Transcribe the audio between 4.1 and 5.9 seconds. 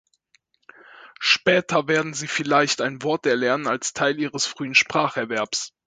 ihres frühen Spracherwerbs.